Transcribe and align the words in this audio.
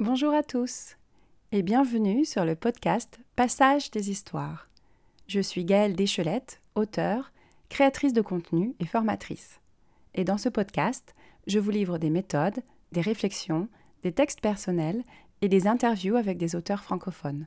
Bonjour 0.00 0.34
à 0.34 0.42
tous 0.42 0.96
et 1.52 1.62
bienvenue 1.62 2.24
sur 2.24 2.44
le 2.44 2.56
podcast 2.56 3.20
Passage 3.36 3.92
des 3.92 4.10
histoires. 4.10 4.68
Je 5.28 5.40
suis 5.40 5.64
Gaëlle 5.64 5.94
Deschelette, 5.94 6.60
auteure, 6.74 7.30
créatrice 7.68 8.12
de 8.12 8.22
contenu 8.22 8.74
et 8.80 8.86
formatrice. 8.86 9.60
Et 10.14 10.24
dans 10.24 10.38
ce 10.38 10.48
podcast, 10.48 11.14
je 11.46 11.60
vous 11.60 11.70
livre 11.70 11.98
des 11.98 12.10
méthodes, 12.10 12.62
des 12.90 13.00
réflexions, 13.00 13.68
des 14.02 14.10
textes 14.10 14.40
personnels 14.40 15.04
et 15.40 15.48
des 15.48 15.68
interviews 15.68 16.16
avec 16.16 16.36
des 16.36 16.56
auteurs 16.56 16.82
francophones. 16.82 17.46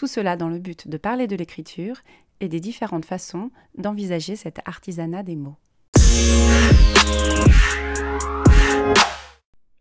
Tout 0.00 0.06
cela 0.06 0.34
dans 0.34 0.48
le 0.48 0.58
but 0.58 0.88
de 0.88 0.96
parler 0.96 1.26
de 1.26 1.36
l'écriture 1.36 1.96
et 2.40 2.48
des 2.48 2.58
différentes 2.58 3.04
façons 3.04 3.50
d'envisager 3.76 4.34
cet 4.34 4.66
artisanat 4.66 5.22
des 5.22 5.36
mots. 5.36 5.58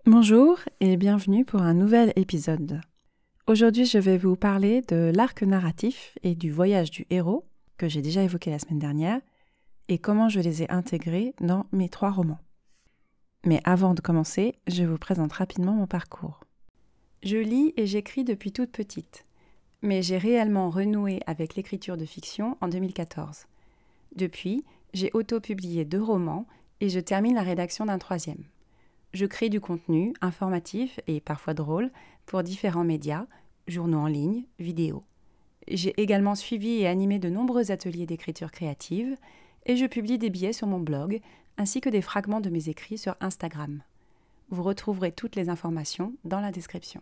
Bonjour 0.06 0.60
et 0.82 0.98
bienvenue 0.98 1.46
pour 1.46 1.62
un 1.62 1.74
nouvel 1.74 2.12
épisode. 2.18 2.82
Aujourd'hui, 3.48 3.86
je 3.86 3.98
vais 3.98 4.18
vous 4.18 4.36
parler 4.36 4.82
de 4.90 5.10
l'arc 5.16 5.42
narratif 5.42 6.18
et 6.22 6.36
du 6.36 6.52
voyage 6.52 6.92
du 6.92 7.08
héros 7.10 7.46
que 7.78 7.88
j'ai 7.88 8.02
déjà 8.02 8.22
évoqué 8.22 8.52
la 8.52 8.60
semaine 8.60 8.80
dernière 8.80 9.22
et 9.88 10.00
comment 10.00 10.28
je 10.28 10.42
les 10.42 10.64
ai 10.64 10.70
intégrés 10.70 11.34
dans 11.40 11.66
mes 11.72 11.88
trois 11.88 12.12
romans. 12.12 12.42
Mais 13.46 13.62
avant 13.64 13.94
de 13.94 14.02
commencer, 14.02 14.56
je 14.68 14.84
vous 14.84 14.98
présente 14.98 15.32
rapidement 15.32 15.76
mon 15.76 15.88
parcours. 15.88 16.42
Je 17.24 17.38
lis 17.38 17.74
et 17.78 17.86
j'écris 17.86 18.26
depuis 18.26 18.52
toute 18.52 18.72
petite, 18.74 19.26
mais 19.82 20.02
j'ai 20.02 20.18
réellement 20.18 20.70
renoué 20.70 21.22
avec 21.26 21.56
l'écriture 21.56 21.98
de 21.98 22.06
fiction 22.06 22.58
en 22.62 22.68
2014. 22.68 23.46
Depuis, 24.16 24.66
j'ai 24.94 25.12
auto-publié 25.14 25.86
deux 25.86 26.02
romans 26.02 26.46
et 26.82 26.90
je 26.90 27.00
termine 27.00 27.36
la 27.36 27.44
rédaction 27.44 27.86
d'un 27.86 28.00
troisième. 28.00 28.44
Je 29.14 29.26
crée 29.26 29.50
du 29.50 29.60
contenu 29.60 30.14
informatif 30.22 31.00
et 31.08 31.20
parfois 31.20 31.54
drôle 31.54 31.92
pour 32.26 32.44
différents 32.44 32.84
médias, 32.84 33.26
journaux 33.68 34.00
en 34.00 34.08
ligne, 34.08 34.44
vidéos. 34.60 35.04
J'ai 35.68 36.00
également 36.02 36.36
suivi 36.36 36.82
et 36.82 36.88
animé 36.88 37.20
de 37.20 37.30
nombreux 37.30 37.72
ateliers 37.72 38.06
d'écriture 38.06 38.52
créative 38.52 39.16
et 39.66 39.78
je 39.78 39.86
publie 39.86 40.18
des 40.18 40.30
billets 40.30 40.54
sur 40.54 40.68
mon 40.68 40.80
blog 40.80 41.22
ainsi 41.58 41.82
que 41.82 41.90
des 41.90 42.02
fragments 42.02 42.42
de 42.42 42.50
mes 42.50 42.70
écrits 42.70 42.98
sur 42.98 43.16
Instagram. 43.20 43.82
Vous 44.50 44.64
retrouverez 44.64 45.12
toutes 45.12 45.36
les 45.36 45.50
informations 45.50 46.14
dans 46.24 46.40
la 46.40 46.52
description. 46.52 47.02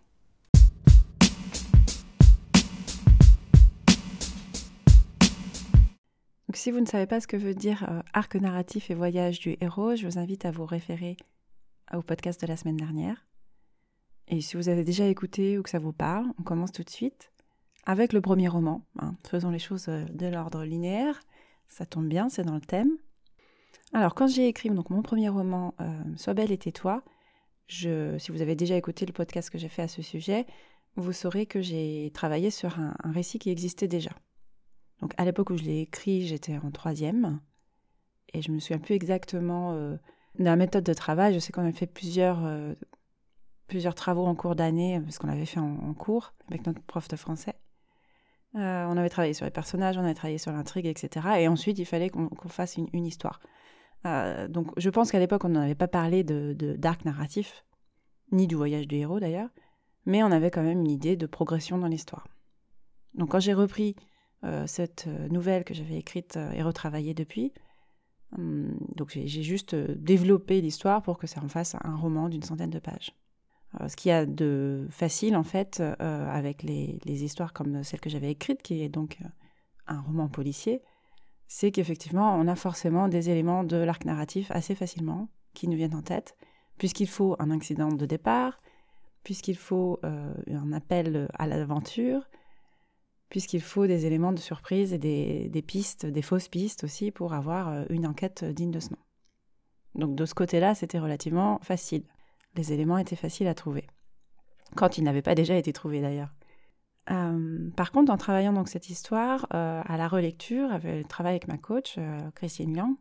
Si 6.58 6.72
vous 6.72 6.80
ne 6.80 6.88
savez 6.88 7.06
pas 7.06 7.20
ce 7.20 7.28
que 7.28 7.38
veut 7.38 7.54
dire 7.54 7.86
euh, 7.88 8.02
arc 8.14 8.34
narratif 8.34 8.90
et 8.90 8.96
voyage 8.96 9.40
du 9.40 9.56
héros, 9.62 9.96
je 9.96 10.08
vous 10.08 10.18
invite 10.18 10.44
à 10.44 10.50
vous 10.50 10.66
référer 10.66 11.16
au 11.94 12.02
podcast 12.02 12.42
de 12.42 12.48
la 12.48 12.58
semaine 12.58 12.78
dernière. 12.78 13.28
Et 14.28 14.42
si 14.42 14.58
vous 14.58 14.68
avez 14.68 14.84
déjà 14.84 15.06
écouté 15.06 15.60
ou 15.60 15.62
que 15.62 15.70
ça 15.70 15.78
vous 15.78 15.94
parle, 15.94 16.26
on 16.40 16.42
commence 16.44 16.72
tout 16.72 16.82
de 16.82 16.90
suite 16.90 17.32
avec 17.86 18.12
le 18.12 18.22
premier 18.22 18.48
roman. 18.48 18.84
Hein. 18.98 19.14
Faisons 19.30 19.52
les 19.52 19.60
choses 19.60 19.86
euh, 19.88 20.04
de 20.06 20.26
l'ordre 20.26 20.64
linéaire. 20.64 21.20
Ça 21.68 21.86
tombe 21.86 22.08
bien, 22.08 22.28
c'est 22.28 22.44
dans 22.44 22.56
le 22.56 22.62
thème. 22.62 22.98
Alors, 23.94 24.16
quand 24.16 24.28
j'ai 24.28 24.48
écrit 24.48 24.72
donc, 24.72 24.90
mon 24.90 25.04
premier 25.04 25.30
roman, 25.30 25.76
euh, 25.80 26.02
Sois 26.16 26.34
belle 26.34 26.52
et 26.52 26.58
tais-toi, 26.58 27.04
si 27.68 28.32
vous 28.32 28.42
avez 28.42 28.56
déjà 28.56 28.76
écouté 28.76 29.06
le 29.06 29.14
podcast 29.14 29.52
que 29.52 29.60
j'ai 29.60 29.70
fait 29.70 29.84
à 29.84 29.88
ce 29.88 30.02
sujet, 30.02 30.48
vous 30.96 31.14
saurez 31.14 31.46
que 31.46 31.62
j'ai 31.62 32.10
travaillé 32.16 32.50
sur 32.50 32.80
un, 32.80 32.96
récit 33.04 33.38
qui 33.38 33.52
existait 33.52 33.88
déjà. 33.88 34.10
Donc, 35.02 35.14
à 35.18 35.26
l'époque 35.26 35.50
où 35.50 35.58
je 35.58 35.64
l'ai 35.64 35.82
écrit, 35.82 36.26
j'étais 36.26 36.58
en 36.58 36.72
troisième, 36.72 37.40
et 38.34 38.42
je 38.42 38.52
me 38.52 38.60
souviens 38.60 38.80
plus 38.80 38.96
exactement 38.96 39.74
euh, 39.74 39.96
de 40.40 40.44
la 40.44 40.56
méthode 40.56 40.84
de 40.84 40.94
travail. 40.94 41.34
Je 41.34 41.40
sais 41.40 41.52
qu'on 41.52 41.68
a 41.68 41.72
fait 41.72 41.88
plusieurs, 41.88 42.44
euh, 42.44 42.74
plusieurs 43.68 43.96
travaux 43.96 44.26
en 44.26 44.36
cours 44.36 44.56
d'année, 44.56 45.00
parce 45.02 45.20
qu'on 45.20 45.28
l'avait 45.28 45.46
fait 45.46 45.60
en, 45.60 45.94
cours 45.94 46.34
avec 46.48 46.66
notre 46.66 46.82
prof 46.82 47.08
de 47.08 47.16
français. 47.16 47.56
Euh, 48.56 48.86
on 48.86 48.98
avait 48.98 49.10
travaillé 49.10 49.34
sur 49.34 49.46
les 49.46 49.52
personnages, 49.52 49.98
on 49.98 50.04
avait 50.04 50.14
travaillé 50.14 50.38
sur 50.40 50.52
l'intrigue, 50.52 50.88
etc. 50.88 51.28
Et 51.40 51.48
ensuite, 51.48 51.78
il 51.78 51.86
fallait 51.86 52.10
qu'on 52.10 52.50
fasse 52.50 52.78
une 52.78 53.06
histoire. 53.06 53.40
Euh, 54.06 54.48
donc 54.48 54.72
je 54.78 54.90
pense 54.90 55.12
qu'à 55.12 55.20
l'époque, 55.20 55.44
on 55.46 55.50
n'avait 55.50 55.76
pas 55.76 55.88
parlé 55.88 56.24
de, 56.24 56.54
d'arc 56.78 57.06
narratif, 57.06 57.66
ni 58.32 58.48
du 58.48 58.56
voyage 58.56 58.88
du 58.88 58.96
héros 58.96 59.20
d'ailleurs, 59.20 59.50
mais 60.06 60.24
on 60.24 60.32
avait 60.32 60.52
quand 60.52 60.64
même 60.64 60.80
une 60.80 60.92
idée 60.92 61.16
de 61.16 61.26
progression 61.26 61.78
dans 61.78 61.88
l'histoire. 61.88 62.28
Donc 63.16 63.32
quand 63.32 63.40
j'ai 63.40 63.54
repris 63.54 63.96
euh, 63.98 64.02
cette 64.66 65.06
euh, 65.08 65.28
nouvelle 65.30 65.64
que 65.64 65.74
j'avais 65.74 65.98
écrite 65.98 66.38
et 66.54 66.62
retravaillée 66.62 67.14
depuis, 67.14 67.54
hum, 68.38 68.78
donc 68.96 69.10
j'ai, 69.10 69.28
juste 69.28 69.76
développé 69.76 70.62
l'histoire 70.62 71.02
pour 71.02 71.18
que 71.18 71.28
ça 71.28 71.42
en 71.44 71.48
fasse 71.48 71.76
un 71.84 71.96
roman 71.96 72.30
d'une 72.30 72.44
centaine 72.44 72.70
de 72.70 72.80
pages. 72.80 73.14
ce 73.88 73.96
qu'il 73.96 74.10
y 74.10 74.14
a 74.14 74.26
de 74.26 74.88
facile 74.90 75.36
en 75.36 75.44
fait 75.44 75.82
avec 76.00 76.64
les, 76.64 77.00
histoires 77.24 77.54
comme 77.54 77.84
celle 77.84 78.00
que 78.00 78.10
j'avais 78.10 78.32
écrite, 78.32 78.62
qui 78.62 78.84
est 78.84 78.90
donc 78.90 79.20
un 79.88 80.02
roman 80.02 80.28
policier, 80.28 80.82
c'est 81.48 81.72
qu'effectivement, 81.72 82.36
on 82.36 82.48
a 82.48 82.56
forcément 82.56 83.08
des 83.08 83.30
éléments 83.30 83.64
de 83.64 83.78
l'arc 83.78 84.06
narratif 84.06 84.52
assez 84.52 84.76
facilement 84.76 85.30
qui 85.54 85.68
nous 85.68 85.78
viennent 85.78 85.96
en 85.96 86.02
tête, 86.02 86.36
puisqu'il 86.78 87.08
faut 87.08 87.36
un 87.40 87.52
accident 87.52 87.92
de 87.92 88.06
départ, 88.06 88.60
puisqu'il 89.24 89.58
faut 89.58 90.00
euh, 90.04 90.34
un 90.52 90.72
appel 90.74 91.28
à 91.34 91.48
l'aventure, 91.48 92.28
puisqu'il 93.30 93.62
faut 93.62 93.88
des 93.88 94.06
éléments 94.06 94.34
de 94.34 94.40
surprise 94.40 94.94
et 94.94 94.98
des, 94.98 95.62
pistes, 95.62 96.06
des 96.06 96.22
fausses 96.22 96.48
pistes 96.48 96.84
aussi 96.84 97.12
pour 97.12 97.34
avoir 97.34 97.70
euh, 97.70 97.86
une 97.90 98.08
enquête 98.08 98.44
digne 98.44 98.72
de 98.72 98.80
ce 98.80 98.90
nom. 98.92 99.00
Donc 99.96 100.16
de 100.16 100.26
ce 100.26 100.34
côté-là, 100.34 100.76
c'était 100.76 101.00
relativement 101.00 101.60
facile. 101.62 102.04
Les 102.56 102.74
éléments 102.74 102.98
étaient 102.98 103.16
faciles 103.16 103.48
à 103.48 103.56
trouver. 103.56 103.86
Quand 104.76 104.98
ils 104.98 105.04
n'avaient 105.04 105.22
pas 105.22 105.36
déjà 105.36 105.56
été 105.56 105.74
trouvés 105.74 106.02
d'ailleurs. 106.02 106.34
Euh, 107.10 107.70
par 107.76 107.92
contre, 107.92 108.12
en 108.12 108.18
travaillant 108.18 108.54
donc 108.54 108.68
cette 108.68 108.90
histoire 108.90 109.48
euh, 109.54 109.82
à 109.86 109.98
la 109.98 110.08
relecture, 110.08 110.72
avec 110.72 110.98
le 110.98 111.04
travail 111.06 111.34
avec 111.34 111.48
ma 111.48 111.58
coach, 111.58 111.96
euh, 111.98 112.20
Christine 112.36 112.76
Liang, 112.76 112.98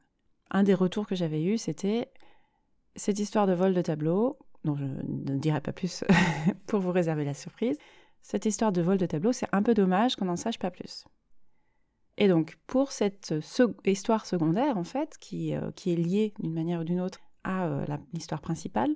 un 0.50 0.62
des 0.62 0.74
retours 0.74 1.06
que 1.06 1.16
j'avais 1.16 1.42
eu, 1.42 1.58
c'était 1.58 2.10
cette 2.94 3.18
histoire 3.18 3.46
de 3.46 3.52
vol 3.52 3.74
de 3.74 3.82
tableau, 3.82 4.38
dont 4.64 4.76
je 4.76 4.84
ne 4.84 5.38
dirai 5.38 5.60
pas 5.60 5.72
plus 5.72 6.04
pour 6.66 6.80
vous 6.80 6.92
réserver 6.92 7.24
la 7.24 7.34
surprise. 7.34 7.78
Cette 8.26 8.44
histoire 8.44 8.72
de 8.72 8.82
vol 8.82 8.98
de 8.98 9.06
tableau, 9.06 9.32
c'est 9.32 9.46
un 9.52 9.62
peu 9.62 9.72
dommage 9.72 10.16
qu'on 10.16 10.24
n'en 10.24 10.34
sache 10.34 10.58
pas 10.58 10.72
plus. 10.72 11.04
Et 12.18 12.26
donc, 12.26 12.58
pour 12.66 12.90
cette 12.90 13.32
histoire 13.84 14.26
secondaire, 14.26 14.76
en 14.76 14.82
fait, 14.82 15.16
qui, 15.20 15.54
qui 15.76 15.92
est 15.92 15.96
liée 15.96 16.34
d'une 16.40 16.52
manière 16.52 16.80
ou 16.80 16.84
d'une 16.84 17.00
autre 17.00 17.20
à 17.44 17.70
l'histoire 18.12 18.40
principale, 18.40 18.90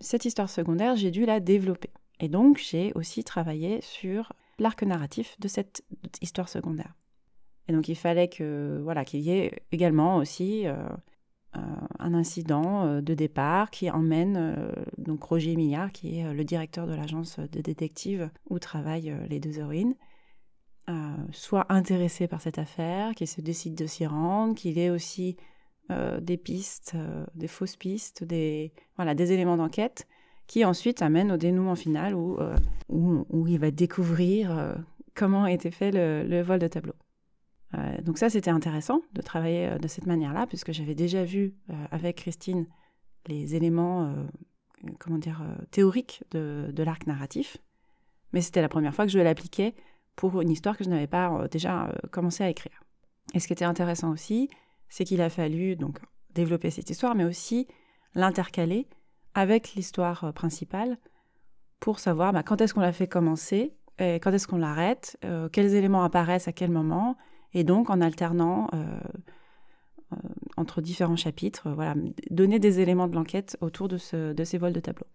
cette 0.00 0.26
histoire 0.26 0.50
secondaire, 0.50 0.96
j'ai 0.96 1.10
dû 1.10 1.24
la 1.24 1.40
développer. 1.40 1.88
Et 2.20 2.28
donc, 2.28 2.58
j'ai 2.58 2.92
aussi 2.94 3.24
travaillé 3.24 3.80
sur 3.80 4.34
l'arc 4.58 4.82
narratif 4.82 5.40
de 5.40 5.48
cette 5.48 5.82
histoire 6.20 6.50
secondaire. 6.50 6.94
Et 7.68 7.72
donc, 7.72 7.88
il 7.88 7.96
fallait 7.96 8.28
que 8.28 8.80
voilà 8.82 9.06
qu'il 9.06 9.20
y 9.20 9.30
ait 9.30 9.62
également 9.72 10.18
aussi 10.18 10.66
euh, 10.66 10.74
euh, 10.74 10.96
un 12.04 12.14
incident 12.14 12.84
euh, 12.84 13.00
de 13.00 13.14
départ 13.14 13.70
qui 13.70 13.90
emmène 13.90 14.74
donc 14.98 15.22
Roger 15.24 15.56
Millard, 15.56 15.92
qui 15.92 16.18
est 16.18 16.32
le 16.32 16.44
directeur 16.44 16.86
de 16.86 16.94
l'agence 16.94 17.38
de 17.38 17.60
détectives 17.60 18.30
où 18.48 18.58
travaillent 18.58 19.14
les 19.28 19.40
deux 19.40 19.58
héroïnes, 19.58 19.94
soit 21.32 21.66
intéressé 21.70 22.28
par 22.28 22.40
cette 22.40 22.58
affaire, 22.58 23.14
qu'il 23.14 23.26
se 23.26 23.40
décide 23.40 23.74
de 23.74 23.86
s'y 23.86 24.06
rendre, 24.06 24.54
qu'il 24.54 24.78
ait 24.78 24.90
aussi 24.90 25.36
des 25.88 26.36
pistes, 26.36 26.94
des 27.34 27.48
fausses 27.48 27.76
pistes, 27.76 28.22
des 28.22 28.72
voilà 28.96 29.14
des 29.14 29.32
éléments 29.32 29.56
d'enquête 29.56 30.06
qui 30.46 30.64
ensuite 30.64 31.02
amène 31.02 31.32
au 31.32 31.36
dénouement 31.36 31.74
final 31.74 32.14
où, 32.14 32.38
euh, 32.38 32.56
où, 32.88 33.46
il 33.46 33.58
va 33.58 33.70
découvrir 33.70 34.56
euh, 34.56 34.74
comment 35.14 35.44
a 35.44 35.52
été 35.52 35.70
fait 35.70 35.90
le, 35.92 36.42
vol 36.42 36.58
de 36.58 36.68
tableau. 36.68 36.94
Euh, 37.74 38.00
donc 38.02 38.18
ça, 38.18 38.30
c'était 38.30 38.50
intéressant 38.50 39.00
de 39.12 39.22
travailler 39.22 39.78
de 39.78 39.88
cette 39.88 40.06
manière-là, 40.06 40.46
puisque 40.46 40.72
j'avais 40.72 40.94
déjà 40.94 41.24
vu 41.24 41.54
avec 41.90 42.16
Christine 42.16 42.66
les 43.26 43.54
éléments, 43.54 44.14
comment 44.98 45.18
dire, 45.18 45.42
théoriques 45.70 46.22
de, 46.30 46.70
de 46.72 46.82
l'arc 46.82 47.06
narratif, 47.06 47.56
mais 48.32 48.42
c'était 48.42 48.60
la 48.60 48.68
première 48.68 48.94
fois 48.94 49.06
que 49.06 49.12
je 49.12 49.18
l'appliquais 49.18 49.74
pour 50.14 50.40
une 50.40 50.50
histoire 50.50 50.76
que 50.76 50.84
je 50.84 50.90
n'avais 50.90 51.06
pas 51.06 51.48
déjà 51.50 51.92
commencé 52.10 52.44
à 52.44 52.50
écrire. 52.50 52.82
Et 53.32 53.40
ce 53.40 53.46
qui 53.46 53.54
était 53.54 53.64
intéressant 53.64 54.10
aussi, 54.10 54.50
c'est 54.88 55.04
qu'il 55.04 55.22
a 55.22 55.30
fallu 55.30 55.76
donc 55.76 55.98
développer 56.34 56.70
cette 56.70 56.90
histoire, 56.90 57.14
mais 57.14 57.24
aussi 57.24 57.66
l'intercaler 58.14 58.86
avec 59.34 59.74
l'histoire 59.74 60.24
euh, 60.24 60.32
principale 60.32 60.98
pour 61.80 61.98
savoir 61.98 62.32
bah, 62.32 62.42
quand 62.42 62.60
est-ce 62.60 62.74
qu'on 62.74 62.80
la 62.80 62.92
fait 62.92 63.08
commencer, 63.08 63.74
quand 63.98 64.32
est-ce 64.32 64.48
qu'on 64.48 64.56
l'arrête, 64.56 65.16
euh, 65.24 65.48
quels 65.48 65.74
éléments 65.74 66.02
apparaissent 66.02 66.48
à 66.48 66.52
quel 66.52 66.70
moment, 66.70 67.16
et 67.54 67.64
donc 67.64 67.90
en 67.90 68.00
alternant 68.00 68.68
euh, 68.74 68.98
entre 70.56 70.80
différents 70.80 71.16
chapitres, 71.16 71.70
voilà, 71.70 71.94
donner 72.30 72.58
des 72.58 72.80
éléments 72.80 73.08
de 73.08 73.14
l'enquête 73.14 73.56
autour 73.60 73.88
de, 73.88 73.96
ce, 73.96 74.32
de 74.32 74.44
ces 74.44 74.58
vols 74.58 74.72
de 74.72 74.80
tableau. 74.80 75.06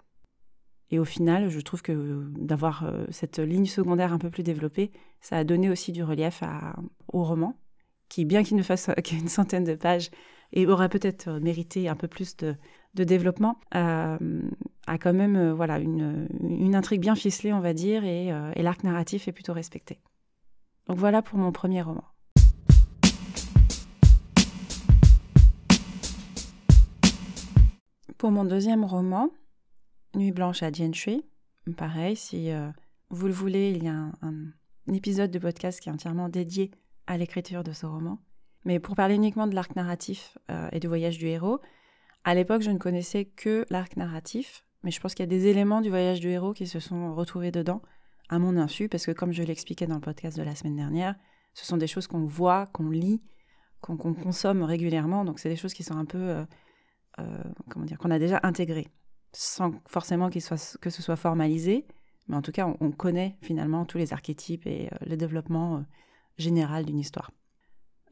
Et 0.92 1.00
au 1.00 1.06
final, 1.06 1.50
je 1.50 1.60
trouve 1.60 1.82
que 1.82 2.26
d'avoir 2.38 2.92
cette 3.12 3.38
ligne 3.38 3.68
secondaire 3.68 4.12
un 4.12 4.18
peu 4.18 4.30
plus 4.30 4.44
développée, 4.44 4.92
ça 5.22 5.38
a 5.38 5.44
donné 5.44 5.70
aussi 5.70 5.92
du 5.92 6.04
relief 6.04 6.44
au 7.14 7.24
roman, 7.24 7.60
qui, 8.10 8.26
bien 8.26 8.44
qu'il 8.44 8.58
ne 8.58 8.64
fasse 8.64 8.90
qu'une 9.04 9.28
centaine 9.28 9.64
de 9.64 9.76
pages, 9.76 10.10
et 10.52 10.66
aurait 10.66 10.90
peut-être 10.90 11.30
mérité 11.40 11.88
un 11.88 11.96
peu 11.96 12.08
plus 12.08 12.36
de, 12.38 12.56
développement, 12.96 13.60
a 13.72 14.18
quand 15.00 15.14
même 15.14 15.52
voilà, 15.52 15.78
une, 15.78 16.76
intrigue 16.76 17.02
bien 17.02 17.16
ficelée, 17.16 17.54
on 17.54 17.60
va 17.60 17.74
dire, 17.74 18.04
et 18.04 18.32
l'arc 18.58 18.84
narratif 18.84 19.28
est 19.28 19.32
plutôt 19.32 19.54
respecté. 19.54 20.02
Donc 20.88 20.98
voilà 20.98 21.22
pour 21.22 21.38
mon 21.38 21.52
premier 21.52 21.84
roman. 21.84 22.04
Pour 28.20 28.32
mon 28.32 28.44
deuxième 28.44 28.84
roman, 28.84 29.30
Nuit 30.14 30.34
blanche 30.34 30.62
à 30.62 30.74
Gentry, 30.74 31.24
pareil, 31.78 32.18
si 32.18 32.52
euh, 32.52 32.70
vous 33.10 33.28
le 33.28 33.34
voulez, 33.34 33.72
il 33.72 33.86
y 33.86 33.88
a 33.88 33.94
un, 33.94 34.52
épisode 34.94 35.32
de 35.32 35.40
podcast 35.40 35.80
qui 35.80 35.88
est 35.88 35.92
entièrement 35.94 36.28
dédié 36.28 36.70
à 37.08 37.18
l'écriture 37.18 37.64
de 37.64 37.72
ce 37.72 37.86
roman. 37.86 38.20
Mais 38.66 38.80
pour 38.80 38.96
parler 38.98 39.16
uniquement 39.16 39.48
de 39.48 39.56
l'arc 39.56 39.74
narratif 39.78 40.38
euh, 40.52 40.68
et 40.74 40.82
du 40.82 40.88
voyage 40.88 41.18
du 41.18 41.28
héros, 41.28 41.62
à 42.26 42.36
l'époque, 42.36 42.62
je 42.62 42.72
ne 42.72 42.78
connaissais 42.78 43.24
que 43.24 43.66
l'arc 43.70 43.96
narratif, 43.96 44.66
mais 44.84 44.92
je 44.92 45.00
pense 45.00 45.16
qu'il 45.16 45.24
y 45.24 45.30
a 45.30 45.38
des 45.38 45.48
éléments 45.48 45.80
du 45.80 45.88
voyage 45.88 46.20
du 46.20 46.28
héros 46.28 46.52
qui 46.52 46.68
se 46.68 46.82
sont 46.82 47.16
retrouvés 47.16 47.52
dedans, 47.52 47.82
à 48.28 48.38
mon 48.38 48.58
insu, 48.58 48.90
parce 48.90 49.06
que 49.06 49.12
comme 49.12 49.32
je 49.32 49.44
l'expliquais 49.44 49.88
dans 49.88 49.96
le 49.96 50.02
podcast 50.02 50.38
de 50.38 50.44
la 50.44 50.56
semaine 50.56 50.76
dernière, 50.76 51.16
ce 51.54 51.66
sont 51.66 51.78
des 51.78 51.88
choses 51.88 52.08
qu'on 52.08 52.26
voit, 52.26 52.66
qu'on 52.74 52.90
lit, 52.90 53.22
qu'on 53.80 53.96
consomme 53.96 54.64
régulièrement, 54.64 55.24
donc 55.24 55.40
c'est 55.40 55.48
des 55.48 55.56
choses 55.56 55.74
qui 55.74 55.84
sont 55.84 55.96
un 55.96 56.04
peu 56.04 56.18
euh, 56.18 56.44
euh, 57.20 57.44
comment 57.70 57.86
dire, 57.86 57.98
qu'on 57.98 58.12
a 58.12 58.20
déjà 58.20 58.40
intégré, 58.44 58.88
sans 59.34 59.74
forcément 59.86 60.30
qu'il 60.30 60.42
soit, 60.42 60.78
que 60.82 60.90
ce 60.90 61.02
soit 61.02 61.16
formalisé, 61.16 61.86
mais 62.28 62.36
en 62.36 62.42
tout 62.42 62.52
cas, 62.52 62.68
on, 62.80 62.92
connaît 62.92 63.38
finalement 63.42 63.86
tous 63.86 63.98
les 63.98 64.14
archétypes 64.14 64.68
et 64.68 64.88
euh, 64.92 64.98
le 65.08 65.18
développement 65.18 65.78
euh, 65.78 65.82
général 66.38 66.86
d'une 66.86 67.00
histoire. 67.00 67.32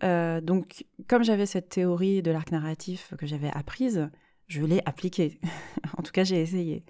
donc, 0.01 0.85
comme 1.07 1.23
j'avais 1.23 1.45
cette 1.45 1.69
théorie 1.69 2.21
de 2.21 2.31
l'arc 2.31 2.51
narratif 2.51 3.13
que 3.17 3.25
j'avais 3.25 3.51
apprise, 3.51 4.09
je 4.47 4.63
l'ai 4.63 4.81
appliquée. 4.85 5.39
en 5.97 6.03
tout 6.03 6.11
cas, 6.11 6.23
j'ai 6.23 6.41
essayé. 6.41 6.85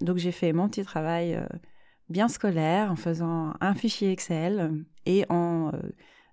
donc, 0.00 0.16
j'ai 0.16 0.32
fait 0.32 0.52
mon 0.52 0.68
petit 0.68 0.84
travail 0.84 1.40
bien 2.08 2.28
scolaire 2.28 2.90
en 2.90 2.96
faisant 2.96 3.54
un 3.60 3.74
fichier 3.74 4.10
Excel 4.12 4.84
et 5.06 5.24
en 5.28 5.72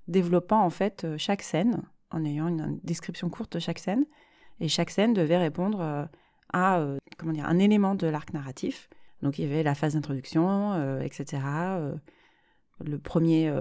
développant 0.07 0.63
en 0.63 0.69
fait 0.69 1.06
chaque 1.18 1.44
scène, 1.44 1.83
en 2.12 2.25
ayant 2.25 2.47
une 2.47 2.79
description 2.83 3.29
courte 3.29 3.53
de 3.53 3.59
chaque 3.59 3.79
scène 3.79 4.06
et 4.62 4.68
chaque 4.68 4.92
scène 4.92 5.13
devait 5.13 5.38
répondre 5.38 5.81
euh, 5.81 6.06
à 6.54 6.80
euh, 6.80 6.98
comment 7.18 7.34
dire, 7.34 7.46
un 7.46 7.60
élément 7.60 7.96
de 7.96 8.08
l'arc 8.08 8.31
narratif. 8.31 8.90
Donc 9.22 9.38
il 9.38 9.46
y 9.46 9.52
avait 9.52 9.63
la 9.63 9.75
phase 9.75 9.96
d'introduction, 9.96 10.74
euh, 10.74 11.02
etc. 11.02 11.42
le, 12.84 12.98
premier, 12.98 13.54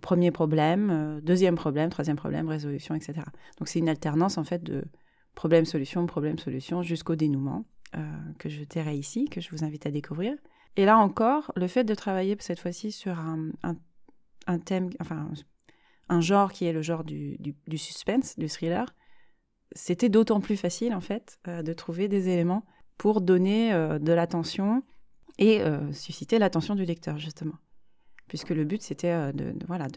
premier 0.00 0.30
problème, 0.30 1.20
deuxième 1.22 1.54
problème, 1.54 1.90
troisième 1.90 2.16
problème, 2.16 2.48
résolution, 2.48 2.94
etc. 2.94 3.14
Donc 3.58 3.68
c'est 3.68 3.78
une 3.78 3.88
alternance 3.88 4.36
en 4.36 4.44
fait 4.44 4.62
de 4.62 4.84
problème-solution, 5.34 6.06
problème-solution 6.06 6.82
jusqu'au 6.82 7.16
dénouement 7.16 7.64
que 8.38 8.48
je 8.48 8.62
tairai 8.64 8.96
ici, 8.96 9.26
que 9.26 9.40
je 9.40 9.50
vous 9.50 9.64
invite 9.64 9.86
à 9.86 9.90
découvrir. 9.90 10.34
Et 10.76 10.84
là 10.84 10.98
encore, 10.98 11.52
le 11.56 11.66
fait 11.66 11.84
de 11.84 11.94
travailler 11.94 12.36
cette 12.40 12.60
fois-ci 12.60 12.92
sur 12.92 13.18
un, 13.18 13.50
un, 14.46 14.58
thème, 14.58 14.90
enfin 15.00 15.28
un 16.08 16.20
genre 16.20 16.52
qui 16.52 16.64
est 16.64 16.72
le 16.72 16.82
genre 16.82 17.02
du, 17.02 17.38
du 17.38 17.78
suspense, 17.78 18.38
du 18.38 18.48
thriller, 18.48 18.86
c'était 19.74 20.08
d'autant 20.08 20.40
plus 20.40 20.56
facile 20.56 20.94
en 20.94 21.00
fait 21.00 21.38
euh, 21.48 21.62
de 21.62 21.72
trouver 21.72 22.08
des 22.08 22.28
éléments 22.28 22.64
pour 22.96 23.20
donner 23.20 23.72
euh, 23.72 23.98
de 23.98 24.12
l'attention 24.12 24.82
et 25.38 25.60
euh, 25.62 25.92
susciter 25.92 26.38
l'attention 26.38 26.74
du 26.74 26.84
lecteur 26.84 27.18
justement. 27.18 27.54
Puisque 28.28 28.50
le 28.50 28.64
but 28.64 28.82
c'était 28.82 29.32
de, 29.32 29.54
voilà 29.66 29.88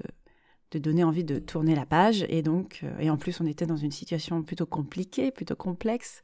de, 0.72 0.80
donner 0.80 1.04
envie 1.04 1.24
de 1.24 1.40
tourner 1.40 1.76
la 1.76 1.86
page 1.86 2.26
et 2.28 2.42
donc 2.42 2.84
et 3.00 3.10
en 3.10 3.18
plus 3.18 3.40
on 3.40 3.46
était 3.46 3.66
dans 3.66 3.78
une 3.78 3.92
situation 3.92 4.44
plutôt 4.44 4.66
compliquée, 4.66 5.32
plutôt 5.32 5.56
complexe. 5.56 6.24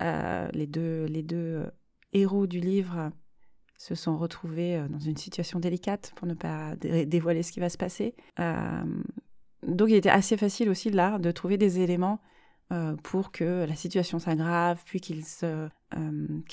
les 0.00 0.66
deux 0.66 1.04
les 1.04 1.22
deux 1.22 1.66
héros 2.14 2.46
du 2.46 2.60
livre 2.60 3.10
se 3.76 3.94
sont 3.94 4.16
retrouvés 4.16 4.82
dans 4.88 4.98
une 4.98 5.18
situation 5.18 5.60
délicate 5.60 6.12
pour 6.16 6.26
ne 6.26 6.34
pas 6.34 6.76
dévoiler 6.76 7.42
ce 7.42 7.52
qui 7.52 7.60
va 7.60 7.68
se 7.68 7.76
passer. 7.76 8.14
donc 9.66 9.90
il 9.90 9.96
était 9.96 10.08
assez 10.08 10.38
facile 10.38 10.70
aussi 10.70 10.90
là 10.90 11.18
de 11.18 11.30
trouver 11.30 11.58
des 11.58 11.80
éléments 11.80 12.20
euh, 12.70 12.96
pour 13.02 13.32
que 13.32 13.64
la 13.66 13.74
situation 13.74 14.18
s'aggrave, 14.18 14.82
puis 14.84 15.00
qu'il 15.00 15.22
euh, 15.42 15.68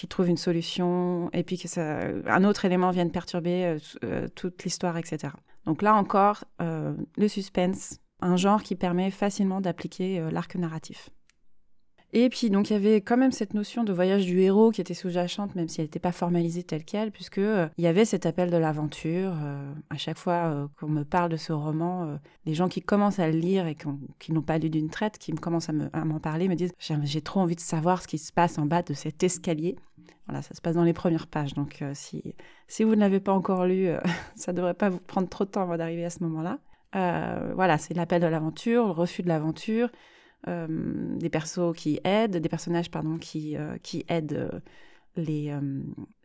trouve 0.08 0.30
une 0.30 0.38
solution, 0.38 1.30
et 1.34 1.44
puis 1.44 1.58
que 1.58 2.30
un 2.30 2.44
autre 2.46 2.64
élément 2.64 2.92
vienne 2.92 3.12
perturber 3.12 3.78
euh, 4.06 4.30
toute 4.34 4.64
l'histoire, 4.64 4.98
etc. 4.98 5.34
Donc 5.66 5.82
là 5.82 5.94
encore, 5.94 6.46
le 6.60 7.28
suspense, 7.28 8.00
un 8.22 8.38
genre 8.38 8.64
qui 8.64 8.76
permet 8.76 9.12
facilement 9.12 9.60
d'appliquer 9.60 10.26
l'arc 10.32 10.56
narratif. 10.56 11.10
Et 12.18 12.30
puis, 12.30 12.50
donc, 12.50 12.70
il 12.70 12.74
y 12.74 12.76
avait 12.78 13.02
quand 13.02 13.18
même 13.18 13.34
cette 13.34 13.54
notion 13.54 13.84
de 13.84 13.92
voyage 13.92 14.26
du 14.26 14.40
héros 14.40 14.72
qui 14.72 14.80
était 14.80 14.94
sous-jacente, 14.94 15.54
même 15.54 15.68
si 15.68 15.82
elle 15.82 15.88
n'était 15.88 16.00
pas 16.00 16.14
formalisée 16.14 16.64
telle 16.64 16.86
qu'elle, 16.86 17.12
puisque 17.12 17.40
euh, 17.40 17.68
y 17.78 17.88
avait 17.88 18.06
cet 18.06 18.26
appel 18.26 18.50
de 18.50 18.56
l'aventure. 18.56 19.34
Euh, 19.44 19.74
à 19.90 19.98
chaque 19.98 20.18
fois 20.18 20.46
euh, 20.46 20.68
qu'on 20.80 20.88
me 20.88 21.04
parle 21.04 21.30
de 21.30 21.36
ce 21.36 21.52
roman, 21.52 22.18
les 22.46 22.54
gens 22.54 22.70
qui 22.70 22.82
commencent 22.82 23.20
à 23.20 23.30
le 23.30 23.38
lire 23.38 23.68
et 23.68 23.76
qui 24.18 24.32
n'ont 24.32 24.42
pas 24.42 24.58
lu 24.60 24.70
d'une 24.70 24.90
traite, 24.90 25.18
qui 25.18 25.34
commencent 25.34 25.68
à 25.68 26.06
m'en 26.06 26.22
parler, 26.22 26.48
me 26.48 26.56
disent 26.56 26.72
J'ai 26.80 27.22
trop 27.22 27.42
envie 27.42 27.58
de 27.58 27.60
savoir 27.60 28.02
ce 28.02 28.08
qui 28.08 28.18
se 28.18 28.32
passe 28.32 28.58
en 28.60 28.66
bas 28.66 28.82
de 28.82 28.94
cet 28.94 29.22
escalier. 29.22 29.76
Voilà, 30.26 30.42
ça 30.42 30.56
se 30.56 30.62
passe 30.62 30.76
dans 30.76 30.86
les 30.86 30.94
premières 30.94 31.28
pages. 31.28 31.54
Donc, 31.54 31.84
si, 31.96 32.24
si 32.70 32.86
vous 32.86 32.96
ne 32.96 33.02
l'avez 33.02 33.20
pas 33.20 33.34
encore 33.34 33.66
lu, 33.66 33.90
ça 34.36 34.54
ne 34.54 34.58
devrait 34.58 34.74
pas 34.74 34.88
vous 34.88 35.00
prendre 35.00 35.28
trop 35.28 35.44
de 35.44 35.50
temps 35.50 35.64
avant 35.64 35.76
d'arriver 35.76 36.06
à 36.06 36.10
ce 36.10 36.24
moment-là. 36.24 36.60
voilà, 37.56 37.78
c'est 37.78 37.94
l'appel 37.94 38.22
de 38.22 38.28
l'aventure, 38.28 38.86
le 38.86 38.92
refus 38.92 39.22
de 39.22 39.28
l'aventure. 39.28 39.90
Euh, 40.48 40.68
des 41.18 41.30
persos 41.30 41.74
qui 41.76 42.00
aident, 42.04 42.38
des 42.38 42.50
personnages 42.50 42.92
pardon 42.92 43.18
qui, 43.18 43.58
euh, 43.58 43.78
qui 43.82 44.06
aident 44.10 44.50
euh, 44.54 44.60
les, 45.16 45.52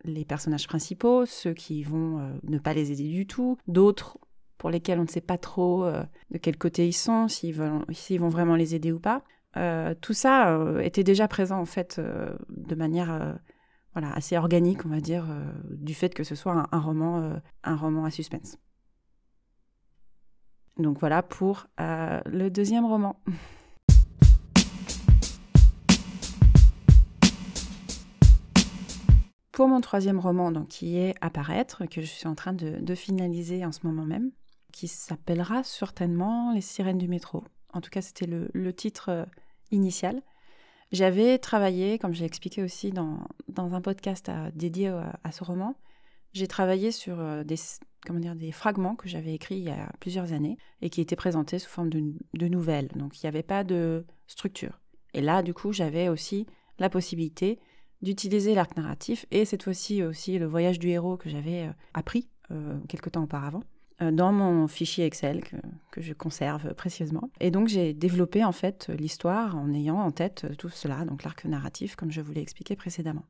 les 0.04 0.24
personnages 0.24 0.66
principaux, 0.66 1.24
ceux 1.24 1.54
qui 1.54 1.84
vont 1.84 2.38
ne 2.42 2.58
pas 2.58 2.74
les 2.74 2.90
aider 2.90 3.08
du 3.08 3.24
tout, 3.24 3.56
d'autres 3.68 4.18
pour 4.58 4.68
lesquels 4.68 4.98
on 4.98 5.04
ne 5.04 5.08
sait 5.08 5.20
pas 5.20 5.38
trop 5.38 5.88
de 6.30 6.38
quel 6.38 6.58
côté 6.58 6.88
ils 6.88 6.92
sont, 6.92 7.28
s'ils 7.28 7.54
vont, 7.54 7.84
vont 8.18 8.28
vraiment 8.28 8.56
les 8.56 8.74
aider 8.74 8.90
ou 8.90 8.98
pas. 8.98 9.22
tout 10.00 10.12
ça 10.12 10.60
était 10.82 11.04
déjà 11.04 11.28
présent 11.28 11.60
en 11.60 11.66
fait 11.66 12.00
de 12.00 12.74
manière 12.74 13.38
voilà, 13.92 14.12
assez 14.12 14.36
organique, 14.36 14.84
on 14.84 14.88
va 14.88 15.00
dire, 15.00 15.24
du 15.70 15.94
fait 15.94 16.12
que 16.12 16.24
ce 16.24 16.34
soit 16.34 16.66
un, 16.72 16.80
roman, 16.80 17.40
un 17.62 17.76
roman 17.76 18.06
à 18.06 18.10
suspense. 18.10 18.58
Donc 20.78 20.98
voilà 20.98 21.22
pour 21.22 21.68
le 21.78 22.48
deuxième 22.48 22.86
roman. 22.86 23.22
Pour 29.52 29.66
mon 29.66 29.80
troisième 29.80 30.20
roman, 30.20 30.52
donc, 30.52 30.68
qui 30.68 30.96
est 30.96 31.14
Apparaître, 31.20 31.86
que 31.86 32.00
je 32.00 32.06
suis 32.06 32.28
en 32.28 32.34
train 32.34 32.52
de, 32.52 32.94
finaliser 32.94 33.64
en 33.64 33.72
ce 33.72 33.80
moment 33.84 34.04
même, 34.04 34.30
qui 34.72 34.86
s'appellera 34.86 35.64
certainement 35.64 36.52
Les 36.52 36.60
sirènes 36.60 36.98
du 36.98 37.08
métro. 37.08 37.44
En 37.72 37.80
tout 37.80 37.90
cas, 37.90 38.00
c'était 38.00 38.26
le, 38.26 38.72
titre 38.72 39.08
euh, 39.08 39.24
initial. 39.72 40.22
J'avais 40.92 41.38
travaillé, 41.38 41.98
comme 41.98 42.14
j'ai 42.14 42.24
expliqué 42.24 42.62
aussi 42.62 42.90
dans, 42.90 43.20
un 43.56 43.80
podcast 43.80 44.30
dédié 44.54 44.88
à, 44.88 45.32
ce 45.32 45.44
roman, 45.44 45.76
j'ai 46.32 46.46
travaillé 46.46 46.92
sur 46.92 47.18
euh, 47.18 47.42
des, 47.42 47.56
comment 48.06 48.20
dire, 48.20 48.36
des 48.36 48.52
fragments 48.52 48.94
que 48.94 49.08
j'avais 49.08 49.34
écrits 49.34 49.56
il 49.56 49.64
y 49.64 49.70
a 49.70 49.90
plusieurs 49.98 50.32
années 50.32 50.58
et 50.80 50.90
qui 50.90 51.00
étaient 51.00 51.16
présentés 51.16 51.58
sous 51.58 51.68
forme 51.68 51.90
de, 51.90 52.14
de 52.34 52.46
nouvelles. 52.46 52.88
Donc 52.94 53.20
il 53.20 53.26
n'y 53.26 53.28
avait 53.28 53.42
pas 53.42 53.64
de 53.64 54.04
structure. 54.28 54.80
Et 55.12 55.20
là, 55.20 55.42
du 55.42 55.54
coup, 55.54 55.72
j'avais 55.72 56.08
aussi 56.08 56.46
la 56.78 56.88
possibilité 56.88 57.58
d'utiliser 58.02 58.54
l'arc 58.54 58.76
narratif 58.76 59.26
et 59.30 59.44
cette 59.44 59.62
fois-ci 59.62 60.02
aussi 60.02 60.38
le 60.38 60.46
voyage 60.46 60.78
du 60.78 60.88
héros 60.88 61.16
que 61.16 61.28
j'avais 61.28 61.66
euh, 61.66 61.72
appris 61.94 62.28
euh, 62.50 62.78
quelque 62.88 63.10
temps 63.10 63.24
auparavant 63.24 63.62
euh, 64.00 64.10
dans 64.10 64.32
mon 64.32 64.68
fichier 64.68 65.04
Excel 65.04 65.42
que, 65.90 66.00
je 66.00 66.14
conserve 66.14 66.74
précieusement. 66.74 67.30
Et 67.40 67.50
donc 67.50 67.68
j'ai 67.68 67.92
développé 67.92 68.44
en 68.44 68.52
fait 68.52 68.88
l'histoire 68.88 69.56
en 69.56 69.72
ayant 69.74 70.00
en 70.00 70.10
tête 70.10 70.46
tout 70.56 70.70
cela, 70.70 71.04
donc 71.04 71.24
l'arc 71.24 71.44
narratif 71.44 71.96
comme 71.96 72.10
je 72.10 72.20
vous 72.20 72.32
l'ai 72.32 72.40
expliqué 72.40 72.76
précédemment. 72.76 73.24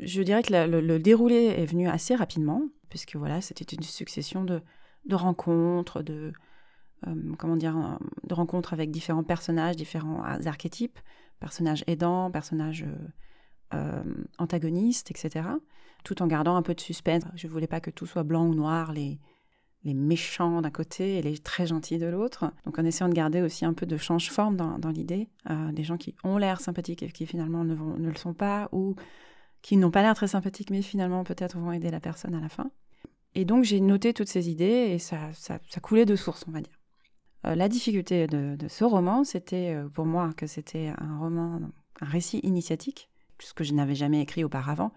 Je 0.00 0.22
dirais 0.22 0.42
que 0.42 0.52
le, 0.52 0.98
déroulé 0.98 1.54
est 1.56 1.66
venu 1.66 1.86
assez 1.86 2.16
rapidement, 2.16 2.62
puisque 2.88 3.14
voilà, 3.14 3.40
c'était 3.40 3.76
une 3.76 3.84
succession 3.84 4.42
de, 4.42 4.60
rencontres, 5.08 6.02
de, 6.02 6.32
comment 7.38 7.54
dire, 7.54 8.00
de 8.24 8.34
rencontres 8.34 8.72
avec 8.72 8.90
différents 8.90 9.22
personnages, 9.22 9.76
différents 9.76 10.24
archétypes, 10.46 10.98
personnages 11.38 11.84
aidants, 11.86 12.28
personnages 12.32 12.84
antagonistes, 14.38 15.10
etc. 15.10 15.46
Tout 16.04 16.22
en 16.22 16.26
gardant 16.26 16.56
un 16.56 16.62
peu 16.62 16.74
de 16.74 16.80
suspense. 16.80 17.22
Je 17.34 17.48
voulais 17.48 17.66
pas 17.66 17.80
que 17.80 17.90
tout 17.90 18.06
soit 18.06 18.22
blanc 18.22 18.46
ou 18.46 18.54
noir, 18.54 18.92
les, 18.92 19.18
méchants 19.84 20.62
d'un 20.62 20.70
côté 20.70 21.18
et 21.18 21.22
les 21.22 21.36
très 21.36 21.66
gentils 21.66 21.98
de 21.98 22.06
l'autre. 22.06 22.50
Donc 22.64 22.78
en 22.78 22.84
essayant 22.84 23.08
de 23.08 23.14
garder 23.14 23.42
aussi 23.42 23.66
un 23.66 23.74
peu 23.74 23.84
de 23.84 23.98
change-forme 23.98 24.56
dans, 24.56 24.88
l'idée, 24.88 25.28
euh, 25.50 25.72
des 25.72 25.84
gens 25.84 25.98
qui 25.98 26.14
ont 26.24 26.38
l'air 26.38 26.60
sympathiques 26.60 27.02
et 27.02 27.10
qui 27.10 27.26
finalement 27.26 27.64
ne, 27.64 27.74
le 27.74 28.16
sont 28.16 28.32
pas, 28.32 28.70
ou 28.72 28.96
qui 29.60 29.76
n'ont 29.76 29.90
pas 29.90 30.00
l'air 30.00 30.14
très 30.14 30.28
sympathiques, 30.28 30.70
mais 30.70 30.80
finalement 30.80 31.22
peut-être 31.22 31.58
vont 31.58 31.70
aider 31.70 31.90
la 31.90 32.00
personne 32.00 32.34
à 32.34 32.40
la 32.40 32.48
fin. 32.48 32.70
Et 33.34 33.44
donc 33.44 33.64
j'ai 33.64 33.80
noté 33.80 34.14
toutes 34.14 34.28
ces 34.28 34.48
idées 34.48 34.64
et 34.64 34.98
ça, 34.98 35.18
coulait 35.82 36.06
de 36.06 36.16
source, 36.16 36.44
on 36.48 36.52
va 36.52 36.60
dire. 36.60 36.80
Euh, 37.46 37.54
la 37.54 37.68
difficulté 37.68 38.26
de, 38.26 38.56
ce 38.68 38.84
roman, 38.84 39.24
c'était 39.24 39.74
euh, 39.74 39.88
pour 39.88 40.06
moi 40.06 40.32
que 40.36 40.46
c'était 40.46 40.92
un 40.98 41.18
roman, 41.18 41.60
un 42.00 42.06
récit 42.06 42.40
initiatique, 42.42 43.10
ce 43.44 43.54
que 43.54 43.64
je 43.64 43.72
n'avais 43.72 43.94
jamais 43.94 44.20
écrit 44.20 44.44
auparavant. 44.44 44.92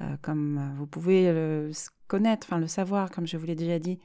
Euh, 0.00 0.16
comme 0.22 0.74
vous 0.78 0.86
pouvez 0.86 1.32
le 1.32 1.70
connaître, 2.08 2.46
enfin 2.48 2.58
le 2.58 2.66
savoir, 2.66 3.10
comme 3.10 3.26
je 3.26 3.36
vous 3.36 3.46
l'ai 3.46 3.54
déjà 3.54 3.78
dit, 3.78 3.98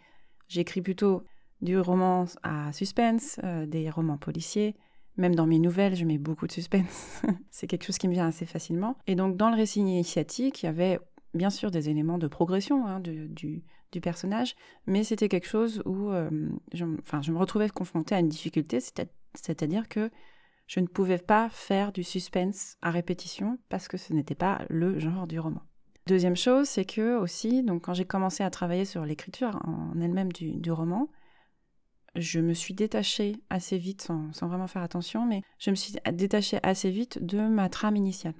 j'écris 0.47 0.81
plutôt 0.81 1.23
du 1.61 1.79
roman 1.79 2.25
à 2.43 2.71
suspense, 2.71 3.39
des 3.67 3.89
romans 3.89 4.17
policiers. 4.17 4.75
Même 5.17 5.33
dans 5.33 5.47
mes 5.47 5.57
nouvelles, 5.57 5.95
je 5.95 6.05
mets 6.05 6.19
beaucoup 6.19 6.45
de 6.45 6.51
suspense. 6.51 7.23
c'est 7.49 7.65
quelque 7.65 7.83
chose 7.83 7.97
qui 7.97 8.07
me 8.07 8.13
vient 8.13 8.27
assez 8.27 8.45
facilement. 8.45 8.97
Et 9.07 9.15
donc 9.15 9.35
dans 9.35 9.49
le 9.49 9.55
récit 9.55 9.79
initiatique, 9.79 10.61
il 10.61 10.67
y 10.67 10.69
avait 10.69 10.99
bien 11.33 11.49
sûr 11.49 11.71
des 11.71 11.89
éléments 11.89 12.17
de 12.17 12.27
progression 12.27 12.85
hein, 12.85 12.99
du, 12.99 13.27
du, 13.29 13.63
personnage, 14.01 14.55
mais 14.85 15.03
c'était 15.03 15.27
quelque 15.27 15.47
chose 15.47 15.81
où 15.85 16.11
euh, 16.11 16.29
je, 16.71 16.85
je 17.21 17.31
me 17.31 17.37
retrouvais 17.39 17.67
confrontée 17.67 18.13
à 18.13 18.19
une 18.19 18.29
difficulté, 18.29 18.79
c'est-à-dire 18.79 19.89
que 19.89 20.11
je 20.67 20.79
ne 20.79 20.87
pouvais 20.87 21.17
pas 21.17 21.49
faire 21.49 21.91
du 21.91 22.03
suspense 22.03 22.77
à 22.81 22.91
répétition 22.91 23.57
parce 23.69 23.87
que 23.87 23.97
ce 23.97 24.13
n'était 24.13 24.35
pas 24.35 24.61
le 24.69 24.99
genre 24.99 25.27
du 25.27 25.39
roman. 25.39 25.61
Deuxième 26.05 26.37
chose, 26.37 26.67
c'est 26.69 26.85
que 26.85 27.17
aussi, 27.17 27.63
donc 27.63 27.83
quand 27.83 27.93
j'ai 27.93 28.05
commencé 28.05 28.43
à 28.43 28.49
travailler 28.49 28.85
sur 28.85 29.05
l'écriture 29.05 29.59
en 29.65 29.99
elle-même 29.99 30.31
du, 30.31 30.71
roman, 30.71 31.09
je 32.15 32.39
me 32.39 32.53
suis 32.53 32.73
détachée 32.73 33.35
assez 33.49 33.77
vite, 33.77 34.01
sans, 34.01 34.31
sans, 34.31 34.47
vraiment 34.47 34.67
faire 34.67 34.83
attention, 34.83 35.25
mais 35.25 35.41
je 35.59 35.69
me 35.69 35.75
suis 35.75 35.93
détachée 36.13 36.59
assez 36.63 36.91
vite 36.91 37.23
de 37.25 37.39
ma 37.39 37.67
trame 37.67 37.97
initiale. 37.97 38.35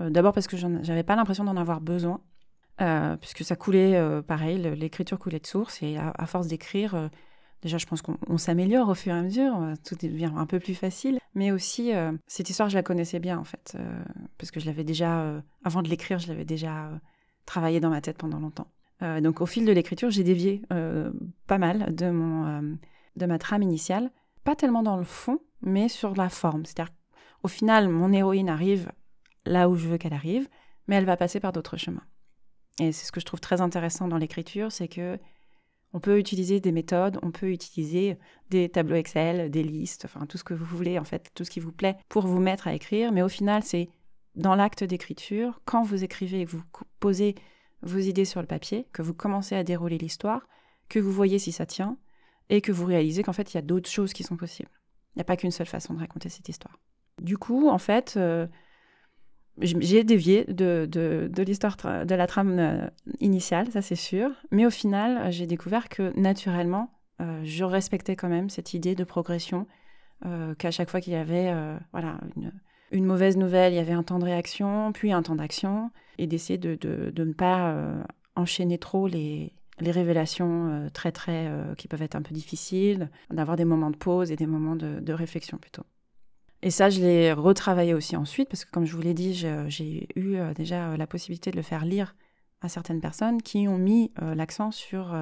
Euh, 0.00 0.10
d'abord 0.10 0.32
parce 0.32 0.46
que 0.46 0.56
j'avais 0.56 1.02
pas 1.02 1.16
l'impression 1.16 1.44
d'en 1.44 1.56
avoir 1.56 1.80
besoin, 1.80 2.20
euh, 2.80 3.16
puisque 3.16 3.44
ça 3.44 3.54
coulait, 3.54 3.96
euh, 3.96 4.22
pareil, 4.22 4.58
l'écriture 4.58 5.18
coulait 5.18 5.40
de 5.40 5.46
source, 5.46 5.82
et 5.82 5.98
à, 5.98 6.26
force 6.26 6.48
d'écrire, 6.48 7.10
déjà 7.64 7.78
je 7.78 7.86
pense 7.86 8.02
qu'on 8.02 8.38
s'améliore 8.38 8.88
au 8.88 8.94
fur 8.94 9.12
et 9.14 9.18
à 9.18 9.22
mesure, 9.22 9.58
tout 9.84 9.96
devient 9.96 10.30
un 10.36 10.46
peu 10.46 10.60
plus 10.60 10.74
facile, 10.74 11.18
mais 11.34 11.50
aussi 11.50 11.90
cette 12.26 12.48
histoire 12.48 12.68
je 12.68 12.76
la 12.76 12.82
connaissais 12.82 13.18
bien 13.18 13.38
en 13.38 13.44
fait, 13.44 13.76
parce 14.38 14.50
que 14.50 14.60
je 14.60 14.66
l'avais 14.66 14.84
déjà, 14.84 15.42
avant 15.64 15.82
de 15.82 15.88
l'écrire, 15.88 16.18
je 16.18 16.28
l'avais 16.28 16.44
déjà 16.44 16.90
travaillé 17.46 17.80
dans 17.80 17.90
ma 17.90 18.00
tête 18.00 18.18
pendant 18.18 18.38
longtemps. 18.38 18.68
donc 19.20 19.40
au 19.40 19.46
fil 19.46 19.64
de 19.64 19.72
l'écriture, 19.72 20.10
j'ai 20.10 20.24
dévié 20.24 20.62
pas 21.46 21.58
mal 21.58 21.94
de, 21.94 22.10
mon, 22.10 22.76
de 23.16 23.26
ma 23.26 23.38
trame 23.38 23.62
initiale, 23.62 24.10
pas 24.44 24.54
tellement 24.54 24.82
dans 24.82 24.96
le 24.96 25.04
fond, 25.04 25.40
mais 25.62 25.88
sur 25.88 26.14
la 26.14 26.28
forme. 26.28 26.66
C'est-à-dire 26.66 26.92
au 27.42 27.48
final, 27.48 27.88
mon 27.88 28.12
héroïne 28.12 28.48
arrive 28.48 28.92
là 29.46 29.68
où 29.68 29.74
je 29.74 29.88
veux 29.88 29.98
qu'elle 29.98 30.14
arrive, 30.14 30.48
mais 30.86 30.96
elle 30.96 31.04
va 31.04 31.16
passer 31.16 31.40
par 31.40 31.52
d'autres 31.52 31.76
chemins. 31.76 32.04
Et 32.80 32.92
c'est 32.92 33.06
ce 33.06 33.12
que 33.12 33.20
je 33.20 33.26
trouve 33.26 33.40
très 33.40 33.60
intéressant 33.60 34.08
dans 34.08 34.18
l'écriture, 34.18 34.72
c'est 34.72 34.88
que 34.88 35.18
on 35.94 36.00
peut 36.00 36.18
utiliser 36.18 36.60
des 36.60 36.72
méthodes, 36.72 37.20
on 37.22 37.30
peut 37.30 37.50
utiliser 37.50 38.18
des 38.50 38.68
tableaux 38.68 38.96
Excel, 38.96 39.48
des 39.50 39.62
listes, 39.62 40.04
enfin 40.04 40.26
tout 40.26 40.36
ce 40.36 40.44
que 40.44 40.52
vous 40.52 40.64
voulez, 40.64 40.98
en 40.98 41.04
fait, 41.04 41.30
tout 41.34 41.44
ce 41.44 41.50
qui 41.50 41.60
vous 41.60 41.70
plaît 41.70 41.96
pour 42.08 42.26
vous 42.26 42.40
mettre 42.40 42.66
à 42.66 42.74
écrire. 42.74 43.12
Mais 43.12 43.22
au 43.22 43.28
final, 43.28 43.62
c'est 43.62 43.88
dans 44.34 44.56
l'acte 44.56 44.82
d'écriture, 44.82 45.60
quand 45.64 45.84
vous 45.84 46.02
écrivez 46.02 46.40
et 46.40 46.44
que 46.46 46.50
vous 46.50 46.64
posez 46.98 47.36
vos 47.82 47.98
idées 47.98 48.24
sur 48.24 48.40
le 48.40 48.46
papier, 48.48 48.88
que 48.92 49.02
vous 49.02 49.14
commencez 49.14 49.54
à 49.54 49.62
dérouler 49.62 49.96
l'histoire, 49.96 50.48
que 50.88 50.98
vous 50.98 51.12
voyez 51.12 51.38
si 51.38 51.52
ça 51.52 51.64
tient, 51.64 51.96
et 52.50 52.60
que 52.60 52.72
vous 52.72 52.86
réalisez 52.86 53.22
qu'en 53.22 53.32
fait, 53.32 53.54
il 53.54 53.56
y 53.56 53.58
a 53.58 53.62
d'autres 53.62 53.88
choses 53.88 54.12
qui 54.12 54.24
sont 54.24 54.36
possibles. 54.36 54.70
Il 55.14 55.18
n'y 55.18 55.22
a 55.22 55.24
pas 55.24 55.36
qu'une 55.36 55.52
seule 55.52 55.68
façon 55.68 55.94
de 55.94 56.00
raconter 56.00 56.28
cette 56.28 56.48
histoire. 56.48 56.76
Du 57.22 57.38
coup, 57.38 57.68
en 57.68 57.78
fait, 57.78 58.14
euh, 58.16 58.48
j'ai 59.60 60.02
dévié 60.04 60.44
de, 60.44 60.86
de, 60.90 61.42
l'histoire 61.42 61.76
de 61.76 62.14
la 62.14 62.26
trame 62.26 62.58
euh, 62.58 62.86
initiale, 63.20 63.70
ça 63.70 63.82
c'est 63.82 63.94
sûr. 63.94 64.30
Mais 64.50 64.66
au 64.66 64.70
final, 64.70 65.30
j'ai 65.32 65.46
découvert 65.46 65.88
que 65.88 66.18
naturellement, 66.18 66.90
euh, 67.20 67.40
je 67.44 67.64
respectais 67.64 68.16
quand 68.16 68.28
même 68.28 68.50
cette 68.50 68.74
idée 68.74 68.94
de 68.94 69.04
progression, 69.04 69.66
euh, 70.26 70.54
qu'à 70.54 70.70
chaque 70.70 70.90
fois 70.90 71.00
qu'il 71.00 71.12
y 71.12 71.16
avait 71.16 71.52
voilà, 71.92 72.18
une, 72.36 72.52
une, 72.90 73.04
mauvaise 73.04 73.36
nouvelle, 73.36 73.72
il 73.72 73.76
y 73.76 73.80
avait 73.80 73.92
un 73.92 74.02
temps 74.02 74.18
de 74.18 74.24
réaction, 74.24 74.92
puis 74.92 75.12
un 75.12 75.22
temps 75.22 75.36
d'action, 75.36 75.90
et 76.18 76.26
d'essayer 76.26 76.58
de, 76.58 76.74
de, 76.74 77.24
ne 77.24 77.32
pas 77.32 77.76
enchaîner 78.34 78.78
trop 78.78 79.06
les, 79.06 79.52
les 79.80 79.90
révélations 79.92 80.90
très 80.92 81.12
très 81.12 81.48
qui 81.78 81.86
peuvent 81.86 82.02
être 82.02 82.16
un 82.16 82.22
peu 82.22 82.34
difficiles, 82.34 83.10
d'avoir 83.30 83.56
des 83.56 83.64
moments 83.64 83.90
de 83.90 83.96
pause 83.96 84.32
et 84.32 84.36
des 84.36 84.46
moments 84.46 84.76
de, 84.76 84.98
de 85.00 85.12
réflexion 85.12 85.58
plutôt. 85.58 85.84
Et 86.64 86.70
ça, 86.70 86.88
je 86.88 86.98
l'ai 87.00 87.30
retravaillé 87.34 87.92
aussi 87.92 88.16
ensuite, 88.16 88.48
parce 88.48 88.64
que 88.64 88.70
comme 88.70 88.86
je 88.86 88.96
vous 88.96 89.02
l'ai 89.02 89.12
dit, 89.12 89.34
j'ai 89.34 90.08
eu 90.16 90.36
euh, 90.36 90.54
déjà 90.54 90.88
euh, 90.88 90.96
la 90.96 91.06
possibilité 91.06 91.50
de 91.50 91.56
le 91.56 91.62
faire 91.62 91.84
lire 91.84 92.16
à 92.62 92.70
certaines 92.70 93.02
personnes 93.02 93.42
qui 93.42 93.68
ont 93.68 93.76
mis 93.76 94.12
euh, 94.22 94.34
l'accent 94.34 94.70
sur 94.70 95.14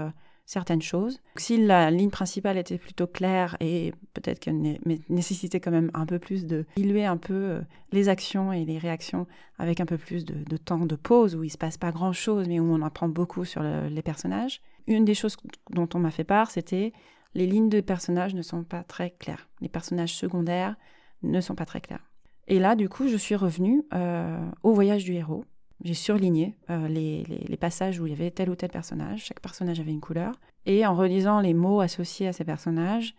certaines 0.47 0.83
choses. 0.83 1.19
Si 1.37 1.57
la 1.57 1.91
ligne 1.91 2.11
principale 2.11 2.59
était 2.59 2.79
plutôt 2.79 3.09
claire 3.09 3.57
et 3.59 3.93
peut-être 4.15 4.39
qu'elle 4.39 4.79
nécessitait 5.09 5.59
quand 5.59 5.73
même 5.73 5.91
un 5.95 6.07
peu 6.07 6.21
plus 6.21 6.47
de 6.47 6.65
diluer 6.77 7.07
un 7.07 7.17
peu 7.17 7.61
les 7.91 8.09
actions 8.09 8.53
et 8.53 8.65
les 8.65 8.79
réactions 8.79 9.27
avec 9.59 9.81
un 9.81 9.87
peu 9.87 9.99
plus 9.99 10.25
de, 10.25 10.57
temps 10.57 10.87
de 10.87 10.95
pause 10.95 11.35
où 11.35 11.43
il 11.43 11.51
se 11.51 11.59
passe 11.59 11.79
pas 11.79 11.91
grand-chose 11.91 12.49
mais 12.49 12.61
où 12.61 12.73
on 12.73 12.83
apprend 12.83 13.09
beaucoup 13.09 13.45
sur 13.45 13.63
les 13.63 14.03
personnages. 14.03 14.61
Une 14.87 15.05
des 15.05 15.15
choses 15.15 15.37
dont 15.71 15.89
on 15.95 15.99
m'a 15.99 16.11
fait 16.13 16.25
part, 16.25 16.53
c'était 16.53 16.93
les 17.35 17.47
lignes 17.47 17.71
de 17.71 17.81
personnages 17.81 18.35
ne 18.35 18.43
sont 18.43 18.63
pas 18.63 18.85
très 18.85 19.11
claires. 19.11 19.49
Les 19.61 19.69
personnages 19.69 20.15
secondaires 20.15 20.77
ne 21.23 21.41
sont 21.41 21.55
pas 21.55 21.67
très 21.67 21.81
clairs. 21.81 22.13
Et 22.49 22.59
là, 22.59 22.75
du 22.75 22.89
coup, 22.89 23.09
je 23.09 23.17
suis 23.17 23.37
revenue 23.37 23.85
euh, 23.95 24.45
au 24.63 24.73
voyage 24.73 25.05
du 25.05 25.15
héros. 25.15 25.45
J'ai 25.85 25.95
surligné 25.95 26.57
euh, 26.71 26.89
les, 26.89 27.57
passages 27.57 27.99
où 27.99 28.07
il 28.07 28.11
y 28.11 28.13
avait 28.13 28.31
tel 28.31 28.51
ou 28.51 28.55
tel 28.55 28.71
personnage. 28.71 29.25
Chaque 29.25 29.41
personnage 29.41 29.81
avait 29.81 29.91
une 29.91 30.01
couleur. 30.01 30.35
Et 30.67 30.87
en 30.87 30.95
relisant 30.95 31.41
les 31.41 31.55
mots 31.55 31.81
associés 31.81 32.29
à 32.29 32.33
ces 32.33 32.45
personnages, 32.45 33.15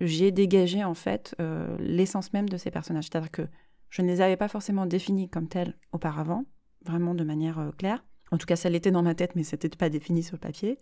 j'ai 0.00 0.30
dégagé 0.30 0.84
en 0.84 0.94
fait 0.94 1.34
euh, 1.40 1.76
l'essence 1.78 2.32
même 2.32 2.48
de 2.48 2.56
ces 2.56 2.70
personnages. 2.70 3.04
C'est-à-dire 3.04 3.30
que 3.30 3.46
je 3.88 4.02
ne 4.02 4.08
les 4.08 4.20
avais 4.20 4.36
pas 4.36 4.48
forcément 4.48 4.86
définis 4.86 5.28
comme 5.28 5.48
tels 5.48 5.76
auparavant, 5.92 6.44
vraiment 6.84 7.14
de 7.14 7.24
manière 7.24 7.72
claire. 7.76 8.04
En 8.30 8.38
tout 8.38 8.46
cas, 8.46 8.56
ça 8.56 8.70
l'était 8.70 8.90
dans 8.90 9.02
ma 9.02 9.14
tête, 9.14 9.36
mais 9.36 9.42
c'était 9.42 9.68
pas 9.68 9.90
défini 9.90 10.22
sur 10.22 10.36
le 10.36 10.40
papier. 10.40 10.78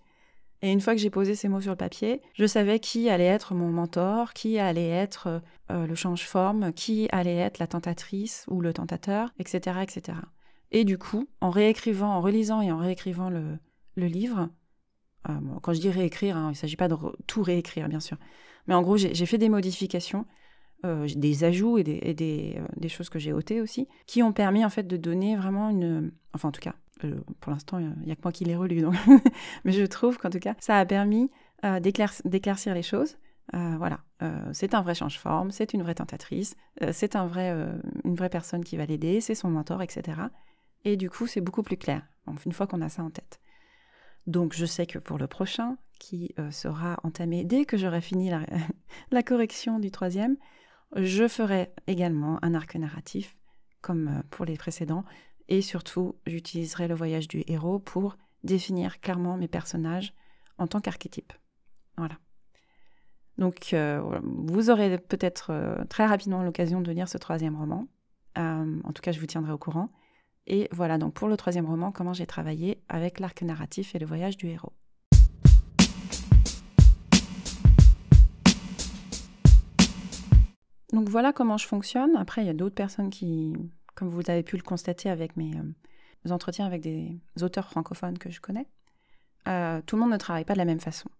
Et 0.62 0.70
une 0.70 0.80
fois 0.80 0.94
que 0.94 1.00
j'ai 1.00 1.10
posé 1.10 1.34
ces 1.34 1.48
mots 1.48 1.60
sur 1.60 1.70
le 1.70 1.76
papier, 1.76 2.20
je 2.34 2.46
savais 2.46 2.80
qui 2.80 3.08
allait 3.08 3.24
être 3.24 3.54
mon 3.54 3.70
mentor, 3.70 4.34
qui 4.34 4.58
allait 4.58 4.90
être 4.90 5.40
euh, 5.70 5.86
le 5.86 5.94
change-forme, 5.94 6.72
qui 6.72 7.08
allait 7.12 7.36
être 7.36 7.58
la 7.58 7.66
tentatrice 7.66 8.44
ou 8.48 8.60
le 8.60 8.72
tentateur, 8.74 9.32
etc., 9.38 9.78
etc. 9.82 10.18
Et 10.70 10.84
du 10.84 10.98
coup, 10.98 11.28
en 11.40 11.50
réécrivant, 11.50 12.10
en 12.10 12.20
relisant 12.20 12.60
et 12.60 12.70
en 12.70 12.78
réécrivant 12.78 13.30
le, 13.30 13.58
livre, 13.96 14.48
euh, 15.28 15.32
quand 15.62 15.72
je 15.72 15.80
dis 15.80 15.90
réécrire, 15.90 16.36
hein, 16.36 16.46
il 16.48 16.52
ne 16.52 16.56
s'agit 16.56 16.76
pas 16.76 16.88
de 16.88 16.96
tout 17.26 17.42
réécrire, 17.42 17.88
bien 17.88 18.00
sûr, 18.00 18.18
mais 18.66 18.74
en 18.74 18.82
gros, 18.82 18.96
j'ai 18.96 19.26
fait 19.26 19.38
des 19.38 19.48
modifications, 19.48 20.26
euh, 20.84 21.06
des 21.14 21.44
ajouts 21.44 21.78
et, 21.78 21.84
des, 21.84 22.14
des, 22.14 22.88
choses 22.88 23.08
que 23.08 23.18
j'ai 23.18 23.32
ôtées 23.32 23.60
aussi, 23.60 23.88
qui 24.06 24.22
ont 24.22 24.32
permis 24.32 24.64
en 24.64 24.70
fait 24.70 24.84
de 24.84 24.96
donner 24.96 25.36
vraiment 25.36 25.70
une, 25.70 26.12
enfin 26.34 26.48
en 26.48 26.52
tout 26.52 26.60
cas, 26.60 26.74
euh, 27.04 27.20
pour 27.40 27.52
l'instant, 27.52 27.78
il 27.78 27.92
n'y 28.04 28.12
a 28.12 28.16
que 28.16 28.20
moi 28.22 28.32
qui 28.32 28.44
l'ai 28.44 28.56
relu. 28.56 28.80
Donc 28.80 28.94
Mais 29.64 29.72
je 29.72 29.84
trouve 29.84 30.18
qu'en 30.18 30.30
tout 30.30 30.38
cas, 30.38 30.54
ça 30.60 30.78
a 30.78 30.84
permis 30.84 31.30
euh, 31.64 31.80
d'éclaircir 31.80 32.74
les 32.74 32.82
choses. 32.82 33.16
Euh, 33.54 33.74
voilà, 33.78 33.98
c'est 34.52 34.74
un 34.74 34.82
vrai 34.82 34.94
change-forme, 34.94 35.50
c'est 35.50 35.72
une 35.72 35.82
vraie 35.82 35.96
tentatrice, 35.96 36.54
c'est 36.92 37.16
un 37.16 37.26
vrai, 37.26 37.52
une 38.04 38.14
vraie 38.14 38.28
personne 38.28 38.62
qui 38.62 38.76
va 38.76 38.86
l'aider, 38.86 39.20
c'est 39.20 39.34
son 39.34 39.48
mentor, 39.48 39.82
etc. 39.82 40.20
Et 40.84 40.96
du 40.96 41.10
coup, 41.10 41.26
c'est 41.26 41.40
beaucoup 41.40 41.64
plus 41.64 41.76
clair, 41.76 42.06
une 42.46 42.52
fois 42.52 42.68
qu'on 42.68 42.80
a 42.80 42.88
ça 42.88 43.02
en 43.02 43.10
tête. 43.10 43.40
Donc, 44.28 44.54
je 44.54 44.66
sais 44.66 44.86
que 44.86 45.00
pour 45.00 45.18
le 45.18 45.26
prochain, 45.26 45.78
qui 45.98 46.32
sera 46.52 47.00
entamé 47.02 47.42
dès 47.42 47.64
que 47.64 47.76
j'aurai 47.76 48.00
fini 48.00 48.30
la, 49.10 49.22
correction 49.24 49.80
du 49.80 49.90
troisième, 49.90 50.36
je 50.96 51.28
ferai 51.28 51.72
également 51.86 52.38
un 52.42 52.54
arc 52.54 52.74
narratif, 52.76 53.36
comme 53.80 54.22
pour 54.30 54.44
les 54.44 54.56
précédents, 54.56 55.04
et 55.48 55.62
surtout, 55.62 56.16
j'utiliserai 56.26 56.88
le 56.88 56.94
voyage 56.94 57.28
du 57.28 57.42
héros 57.46 57.78
pour 57.78 58.16
définir 58.44 59.00
clairement 59.00 59.36
mes 59.36 59.48
personnages 59.48 60.14
en 60.58 60.66
tant 60.66 60.80
qu'archétype. 60.80 61.32
Voilà. 61.96 62.18
Donc, 63.38 63.72
euh, 63.72 64.20
vous 64.22 64.70
aurez 64.70 64.98
peut-être 64.98 65.50
euh, 65.50 65.84
très 65.86 66.06
rapidement 66.06 66.42
l'occasion 66.42 66.80
de 66.80 66.92
lire 66.92 67.08
ce 67.08 67.18
troisième 67.18 67.56
roman. 67.56 67.88
Euh, 68.38 68.80
en 68.84 68.92
tout 68.92 69.02
cas, 69.02 69.12
je 69.12 69.20
vous 69.20 69.26
tiendrai 69.26 69.52
au 69.52 69.58
courant. 69.58 69.90
Et 70.46 70.68
voilà 70.72 70.98
donc 70.98 71.14
pour 71.14 71.28
le 71.28 71.36
troisième 71.36 71.66
roman, 71.66 71.92
comment 71.92 72.12
j'ai 72.12 72.26
travaillé 72.26 72.82
avec 72.88 73.20
l'arc 73.20 73.42
narratif 73.42 73.94
et 73.94 73.98
le 73.98 74.06
voyage 74.06 74.36
du 74.36 74.46
héros. 74.48 74.72
Donc 80.92 81.08
voilà 81.08 81.32
comment 81.32 81.56
je 81.56 81.66
fonctionne. 81.66 82.16
Après, 82.16 82.42
il 82.42 82.46
y 82.46 82.50
a 82.50 82.54
d'autres 82.54 82.74
personnes 82.74 83.10
qui 83.10 83.54
comme 83.94 84.08
vous 84.08 84.22
avez 84.28 84.42
pu 84.42 84.56
le 84.56 84.62
constater 84.62 85.10
avec 85.10 85.36
mes 85.36 85.52
euh, 85.56 86.30
entretiens 86.30 86.66
avec 86.66 86.80
des 86.80 87.20
auteurs 87.42 87.68
francophones 87.68 88.18
que 88.18 88.30
je 88.30 88.40
connais, 88.40 88.66
euh, 89.48 89.80
tout 89.84 89.96
le 89.96 90.02
monde 90.02 90.12
ne 90.12 90.16
travaille 90.16 90.44
pas 90.44 90.54
de 90.54 90.58
la 90.58 90.64
même 90.64 90.80
façon. 90.80 91.10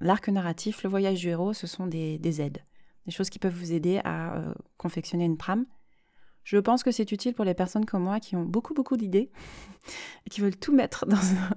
L'arc 0.00 0.28
narratif, 0.28 0.84
le 0.84 0.90
voyage 0.90 1.20
du 1.20 1.28
héros, 1.28 1.52
ce 1.52 1.66
sont 1.66 1.86
des, 1.86 2.40
aides, 2.40 2.64
des 3.04 3.12
choses 3.12 3.30
qui 3.30 3.40
peuvent 3.40 3.56
vous 3.56 3.72
aider 3.72 4.00
à 4.04 4.36
euh, 4.36 4.54
confectionner 4.76 5.24
une 5.24 5.36
trame. 5.36 5.66
Je 6.44 6.58
pense 6.58 6.84
que 6.84 6.92
c'est 6.92 7.10
utile 7.10 7.34
pour 7.34 7.44
les 7.44 7.54
personnes 7.54 7.84
comme 7.84 8.04
moi 8.04 8.20
qui 8.20 8.36
ont 8.36 8.44
beaucoup, 8.44 8.74
beaucoup 8.74 8.96
d'idées 8.96 9.32
et 10.24 10.30
qui 10.30 10.40
veulent 10.40 10.56
tout 10.56 10.72
mettre 10.72 11.04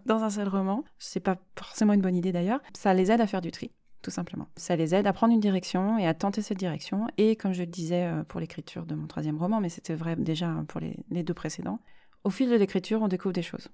dans, 0.06 0.24
un 0.24 0.30
seul 0.32 0.48
roman. 0.48 0.84
C'est 0.98 1.20
pas 1.20 1.38
forcément 1.56 1.94
une 1.94 2.02
bonne 2.02 2.16
idée 2.16 2.32
d'ailleurs. 2.32 2.62
Ça 2.76 2.96
les 2.96 3.12
aide 3.12 3.22
à 3.22 3.28
faire 3.28 3.42
du 3.42 3.52
tri, 3.52 3.72
tout 4.02 4.12
simplement. 4.12 4.48
Ça 4.56 4.76
les 4.76 4.96
aide 4.96 5.08
à 5.08 5.14
prendre 5.14 5.34
une 5.34 5.40
direction 5.40 5.98
et 5.98 6.08
à 6.08 6.14
tenter 6.14 6.42
cette 6.42 6.58
direction. 6.58 7.08
Et 7.18 7.36
comme 7.36 7.54
je 7.54 7.62
le 7.62 7.68
disais 7.68 8.06
euh, 8.06 8.24
pour 8.24 8.40
l'écriture 8.40 8.86
de 8.86 8.96
mon 8.96 9.08
troisième 9.08 9.38
roman, 9.38 9.60
mais 9.60 9.70
c'était 9.70 9.96
vrai 9.96 10.16
déjà 10.16 10.64
pour 10.68 10.80
les, 10.80 11.24
deux 11.24 11.34
précédents, 11.34 11.80
au 12.24 12.30
fil 12.30 12.50
de 12.50 12.56
l'écriture, 12.56 13.02
on 13.02 13.08
découvre 13.08 13.34
des 13.34 13.42
choses. 13.42 13.70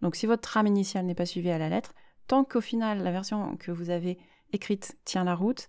Donc 0.00 0.16
si 0.16 0.26
votre 0.26 0.42
trame 0.42 0.66
initiale 0.66 1.06
n'est 1.06 1.14
pas 1.14 1.26
suivie 1.26 1.50
à 1.50 1.58
la 1.58 1.68
lettre, 1.68 1.94
tant 2.26 2.44
qu'au 2.44 2.60
final 2.60 3.02
la 3.02 3.12
version 3.12 3.56
que 3.56 3.70
vous 3.70 3.90
avez 3.90 4.18
écrite 4.52 4.96
tient 5.04 5.24
la 5.24 5.34
route, 5.34 5.68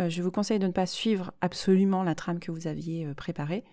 euh, 0.00 0.08
je 0.08 0.22
vous 0.22 0.30
conseille 0.30 0.58
de 0.58 0.66
ne 0.66 0.72
pas 0.72 0.86
suivre 0.86 1.32
absolument 1.40 2.02
la 2.02 2.14
trame 2.14 2.40
que 2.40 2.50
vous 2.50 2.66
aviez 2.66 3.06
euh, 3.06 3.14
préparée 3.14 3.64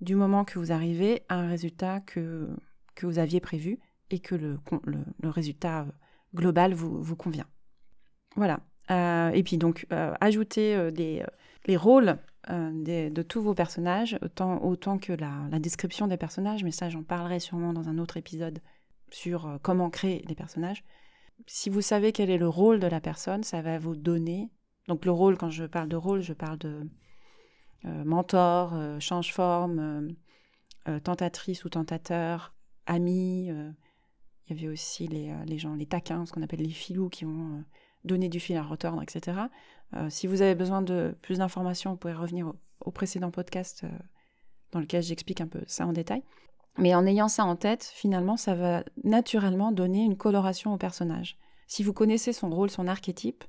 du 0.00 0.14
moment 0.14 0.44
que 0.44 0.58
vous 0.58 0.72
arrivez 0.72 1.22
à 1.28 1.36
un 1.36 1.48
résultat 1.48 2.00
que, 2.00 2.48
que 2.94 3.06
vous 3.06 3.18
aviez 3.18 3.40
prévu 3.40 3.78
et 4.10 4.20
que 4.20 4.34
le, 4.34 4.58
le, 4.84 5.28
résultat 5.28 5.82
euh, 5.82 5.92
global 6.34 6.74
vous, 6.74 7.02
vous 7.02 7.16
convient. 7.16 7.46
Voilà. 8.36 8.60
Euh, 8.90 9.30
et 9.30 9.42
puis 9.42 9.58
donc, 9.58 9.86
euh, 9.92 10.14
ajoutez 10.20 10.90
des, 10.92 11.24
les 11.66 11.76
rôles 11.76 12.18
de 12.48 13.22
tous 13.22 13.42
vos 13.42 13.54
personnages, 13.54 14.18
autant, 14.22 14.98
que 14.98 15.12
la, 15.12 15.58
description 15.58 16.06
des 16.06 16.16
personnages, 16.16 16.62
mais 16.62 16.70
ça 16.70 16.88
j'en 16.88 17.02
parlerai 17.02 17.40
sûrement 17.40 17.72
dans 17.72 17.88
un 17.88 17.98
autre 17.98 18.16
épisode 18.16 18.60
sur 19.10 19.58
comment 19.62 19.90
créer 19.90 20.24
les 20.28 20.34
personnages. 20.34 20.84
Si 21.46 21.70
vous 21.70 21.82
savez 21.82 22.12
quel 22.12 22.30
est 22.30 22.38
le 22.38 22.48
rôle 22.48 22.78
de 22.78 22.86
la 22.86 23.00
personne, 23.00 23.42
ça 23.42 23.62
va 23.62 23.78
vous 23.78 23.96
donner... 23.96 24.50
Donc 24.88 25.04
le 25.04 25.10
rôle, 25.10 25.36
quand 25.36 25.50
je 25.50 25.64
parle 25.64 25.88
de 25.88 25.96
rôle, 25.96 26.20
je 26.20 26.32
parle 26.32 26.58
de 26.58 26.88
euh, 27.84 28.04
mentor, 28.04 28.72
euh, 28.74 28.98
change-forme, 28.98 30.14
euh, 30.88 31.00
tentatrice 31.00 31.64
ou 31.64 31.68
tentateur, 31.68 32.54
ami. 32.86 33.46
il 33.46 33.74
y 34.48 34.52
avait 34.52 34.68
aussi 34.68 35.06
les, 35.08 35.34
les, 35.44 35.58
gens, 35.58 35.74
les 35.74 35.86
taquins, 35.86 36.24
ce 36.26 36.32
qu'on 36.32 36.42
appelle 36.42 36.62
les 36.62 36.70
filous, 36.70 37.08
qui 37.08 37.24
vont 37.24 37.64
donner 38.06 38.28
du 38.28 38.40
fil 38.40 38.56
à 38.56 38.62
retordre, 38.62 39.02
etc. 39.02 39.38
si 40.08 40.26
vous 40.26 40.42
avez 40.42 40.54
besoin 40.54 40.82
de 40.82 41.14
plus 41.22 41.38
d'informations, 41.38 41.90
vous 41.92 41.96
pouvez 41.96 42.14
revenir 42.14 42.52
au, 42.80 42.90
précédent 42.90 43.30
podcast 43.30 43.84
dans 44.72 44.80
lequel 44.80 45.02
j'explique 45.02 45.40
un 45.40 45.46
peu 45.46 45.60
ça 45.66 45.86
en 45.86 45.92
détail. 45.92 46.22
Mais 46.78 46.94
en 46.94 47.06
ayant 47.06 47.28
ça 47.28 47.44
en 47.44 47.56
tête, 47.56 47.84
finalement, 47.84 48.36
ça 48.36 48.54
va 48.54 48.84
naturellement 49.04 49.72
donner 49.72 50.04
une 50.04 50.16
coloration 50.16 50.74
au 50.74 50.76
personnage. 50.76 51.38
Si 51.66 51.82
vous 51.82 51.92
connaissez 51.92 52.32
son 52.32 52.50
rôle, 52.50 52.70
son 52.70 52.86
archétype, 52.86 53.44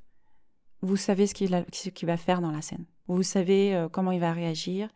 vous 0.81 0.95
savez 0.95 1.27
ce 1.27 1.33
qu'il 1.33 2.07
va 2.07 2.17
faire 2.17 2.41
dans 2.41 2.51
la 2.51 2.61
scène. 2.61 2.85
Vous 3.07 3.23
savez 3.23 3.75
euh, 3.75 3.89
comment 3.89 4.11
il 4.11 4.19
va 4.19 4.31
réagir 4.31 4.89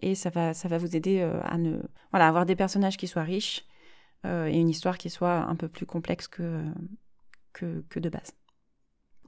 et 0.00 0.14
ça 0.14 0.30
va, 0.30 0.52
ça 0.52 0.68
va 0.68 0.78
vous 0.78 0.96
aider 0.96 1.20
euh, 1.20 1.40
à 1.44 1.58
ne, 1.58 1.78
voilà, 2.10 2.26
avoir 2.26 2.44
des 2.44 2.56
personnages 2.56 2.96
qui 2.96 3.06
soient 3.06 3.22
riches 3.22 3.64
euh, 4.26 4.46
et 4.46 4.58
une 4.58 4.68
histoire 4.68 4.98
qui 4.98 5.10
soit 5.10 5.38
un 5.38 5.54
peu 5.54 5.68
plus 5.68 5.86
complexe 5.86 6.26
que, 6.28 6.64
que 7.52 8.00
de 8.00 8.08
base. 8.08 8.32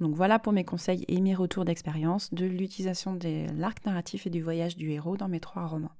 Donc 0.00 0.14
voilà 0.14 0.38
pour 0.38 0.52
mes 0.52 0.64
conseils 0.64 1.04
et 1.08 1.20
mes 1.20 1.34
retours 1.34 1.64
d'expérience 1.64 2.32
de 2.34 2.46
l'utilisation 2.46 3.14
de 3.14 3.46
l'arc 3.56 3.84
narratif 3.84 4.26
et 4.26 4.30
du 4.30 4.42
voyage 4.42 4.76
du 4.76 4.90
héros 4.90 5.16
dans 5.16 5.28
mes 5.28 5.40
trois 5.40 5.66
romans. 5.66 5.92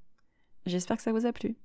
J'espère 0.65 0.97
que 0.97 1.03
ça 1.03 1.13
vous 1.13 1.25
a 1.25 1.31
plu. 1.31 1.55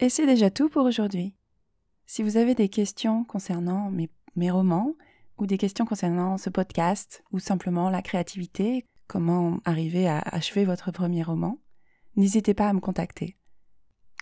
Et 0.00 0.08
c'est 0.08 0.26
déjà 0.26 0.50
tout 0.50 0.68
pour 0.68 0.84
aujourd'hui. 0.84 1.34
Si 2.06 2.22
vous 2.22 2.36
avez 2.36 2.54
des 2.54 2.68
questions 2.68 3.24
concernant 3.24 3.90
mes 3.90 4.08
mes 4.38 4.50
romans 4.50 4.94
ou 5.36 5.46
des 5.46 5.58
questions 5.58 5.84
concernant 5.84 6.38
ce 6.38 6.48
podcast 6.48 7.22
ou 7.32 7.38
simplement 7.38 7.90
la 7.90 8.02
créativité, 8.02 8.86
comment 9.06 9.58
arriver 9.64 10.08
à 10.08 10.18
achever 10.18 10.64
votre 10.64 10.90
premier 10.90 11.22
roman, 11.22 11.58
n'hésitez 12.16 12.54
pas 12.54 12.68
à 12.68 12.72
me 12.72 12.80
contacter. 12.80 13.36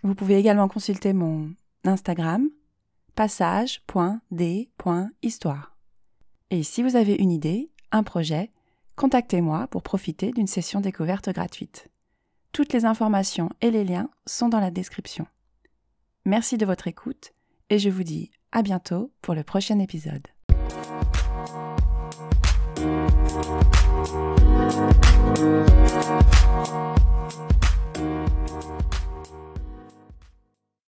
Vous 0.03 0.15
pouvez 0.15 0.37
également 0.37 0.69
consulter 0.69 1.13
mon 1.13 1.53
d'Instagram 1.87 2.51
passage.d.histoire. 3.15 5.77
Et 6.51 6.63
si 6.63 6.83
vous 6.83 6.97
avez 6.97 7.15
une 7.15 7.33
idée, 7.33 7.71
un 7.91 8.03
projet, 8.03 8.51
contactez-moi 8.95 9.69
pour 9.69 9.83
profiter 9.83 10.33
d'une 10.33 10.47
session 10.47 10.81
découverte 10.81 11.31
gratuite. 11.31 11.89
Toutes 12.53 12.75
les 12.75 12.85
informations 12.85 13.49
et 13.63 13.71
les 13.71 13.85
liens 13.85 14.11
sont 14.27 14.49
dans 14.49 14.61
la 14.61 14.71
description. 14.71 15.27
Merci 16.25 16.59
de 16.59 16.67
votre 16.67 16.89
écoute 16.89 17.33
et 17.71 17.79
je 17.79 17.89
vous 17.89 18.03
dis 18.03 18.31
à 18.53 18.61
bientôt 18.63 19.13
pour 19.23 19.35
le 19.35 19.45
prochain 19.45 19.79
épisode. 19.79 20.27